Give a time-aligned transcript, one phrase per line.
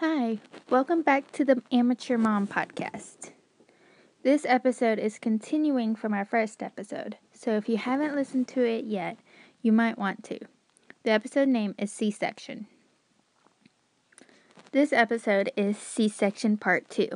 [0.00, 3.30] Hi, welcome back to the Amateur Mom Podcast.
[4.22, 8.84] This episode is continuing from our first episode, so if you haven't listened to it
[8.84, 9.16] yet,
[9.62, 10.38] you might want to.
[11.04, 12.66] The episode name is C Section.
[14.72, 17.08] This episode is C Section Part 2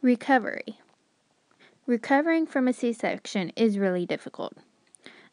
[0.00, 0.78] Recovery.
[1.86, 4.54] Recovering from a C section is really difficult,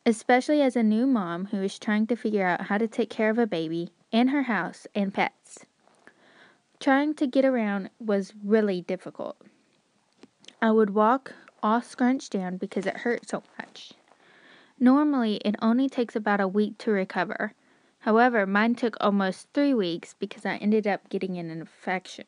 [0.05, 3.29] especially as a new mom who is trying to figure out how to take care
[3.29, 5.59] of a baby and her house and pets.
[6.87, 9.35] Trying to get around was really difficult.
[10.61, 13.91] I would walk all scrunched down because it hurt so much.
[14.79, 17.51] Normally, it only takes about a week to recover.
[17.99, 22.23] However, mine took almost three weeks because I ended up getting an infection.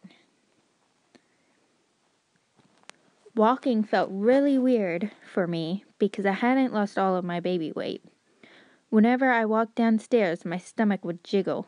[3.37, 8.03] Walking felt really weird for me because I hadn't lost all of my baby weight.
[8.89, 11.65] Whenever I walked downstairs, my stomach would jiggle,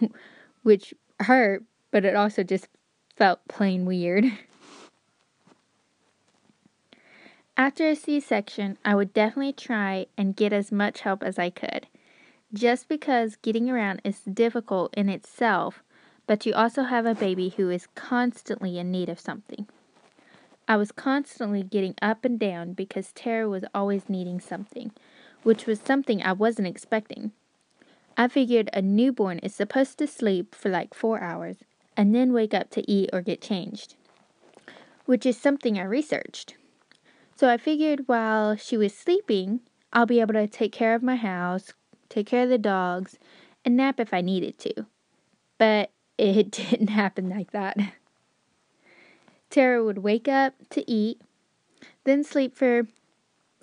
[0.62, 2.68] which hurt but it also just
[3.16, 4.24] felt plain weird.
[7.56, 11.50] After a C section, I would definitely try and get as much help as I
[11.50, 11.88] could.
[12.54, 15.82] Just because getting around is difficult in itself,
[16.26, 19.66] but you also have a baby who is constantly in need of something.
[20.66, 24.92] I was constantly getting up and down because Tara was always needing something,
[25.42, 27.32] which was something I wasn't expecting.
[28.16, 31.58] I figured a newborn is supposed to sleep for like four hours
[32.00, 33.94] and then wake up to eat or get changed,
[35.04, 36.54] which is something I researched.
[37.36, 39.60] So I figured while she was sleeping,
[39.92, 41.74] I'll be able to take care of my house,
[42.08, 43.18] take care of the dogs,
[43.66, 44.86] and nap if I needed to.
[45.58, 47.76] But it didn't happen like that.
[49.50, 51.20] Tara would wake up to eat,
[52.04, 52.88] then sleep for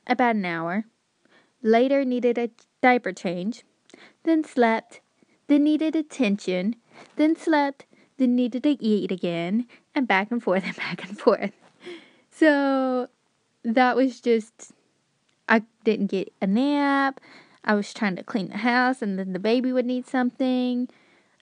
[0.06, 0.86] about an hour,
[1.64, 2.52] later needed a
[2.84, 3.64] diaper change,
[4.26, 5.02] then slept,
[5.48, 6.76] then needed attention,
[7.16, 11.52] then slept, then needed to eat again, and back and forth and back and forth.
[12.30, 13.10] So
[13.64, 14.72] that was just,
[15.50, 17.20] I didn't get a nap.
[17.64, 20.88] I was trying to clean the house, and then the baby would need something.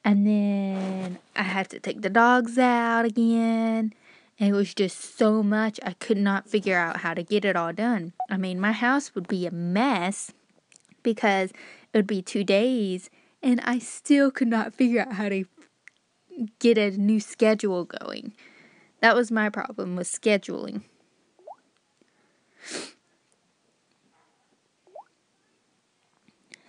[0.04, 3.94] And then I had to take the dogs out again.
[4.40, 7.56] And it was just so much, I could not figure out how to get it
[7.56, 8.14] all done.
[8.30, 10.34] I mean, my house would be a mess
[11.04, 13.10] because it would be two days,
[13.42, 15.46] and I still could not figure out how to
[16.60, 18.34] get a new schedule going.
[19.02, 20.82] That was my problem with scheduling.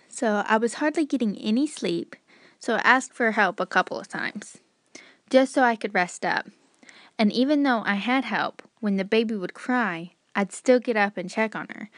[0.09, 2.15] So I was hardly getting any sleep,
[2.59, 4.57] so I asked for help a couple of times,
[5.29, 6.47] just so I could rest up.
[7.19, 11.17] And even though I had help, when the baby would cry, I'd still get up
[11.17, 11.89] and check on her.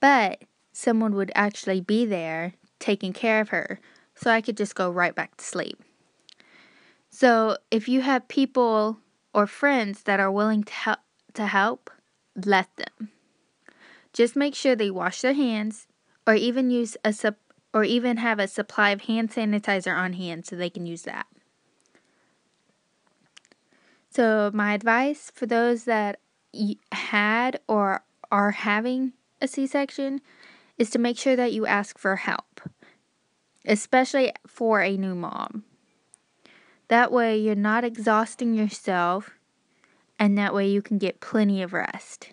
[0.00, 0.42] But
[0.72, 3.80] someone would actually be there taking care of her,
[4.14, 5.82] so I could just go right back to sleep.
[7.14, 8.98] So if you have people
[9.32, 10.98] or friends that are willing to help,
[11.34, 11.88] to help,
[12.44, 13.12] let them.
[14.12, 15.86] Just make sure they wash their hands
[16.26, 17.38] or even use a sup-
[17.72, 21.28] or even have a supply of hand sanitizer on hand so they can use that.
[24.10, 26.18] So my advice for those that
[26.90, 28.02] had or
[28.32, 30.20] are having a C-section
[30.78, 32.60] is to make sure that you ask for help,
[33.64, 35.62] especially for a new mom.
[36.88, 39.30] That way, you're not exhausting yourself,
[40.18, 42.30] and that way, you can get plenty of rest.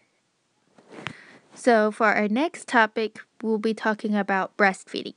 [1.53, 5.15] So, for our next topic, we'll be talking about breastfeeding.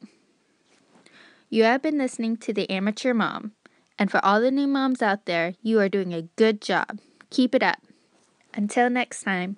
[1.51, 3.53] You have been listening to The Amateur Mom,
[3.99, 6.99] and for all the new moms out there, you are doing a good job.
[7.31, 7.79] Keep it up.
[8.55, 9.57] Until next time.